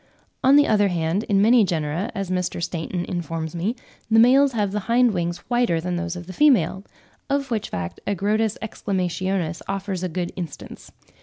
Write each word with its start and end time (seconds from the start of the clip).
On 0.43 0.55
the 0.55 0.65
other 0.65 0.87
hand, 0.87 1.25
in 1.25 1.43
many 1.43 1.63
genera, 1.63 2.11
as 2.15 2.31
Mr. 2.31 2.59
Stainton 2.59 3.05
informs 3.05 3.53
me, 3.55 3.75
the 4.09 4.17
males 4.17 4.53
have 4.53 4.71
the 4.71 4.79
hind 4.89 5.13
wings 5.13 5.37
whiter 5.47 5.79
than 5.79 5.95
those 5.95 6.15
of 6.15 6.25
the 6.25 6.33
female—of 6.33 7.51
which 7.51 7.69
fact 7.69 7.99
Agrotis 8.07 8.57
exclamationis 8.63 9.61
offers 9.69 10.01
a 10.01 10.09
good 10.09 10.31
instance. 10.35 10.91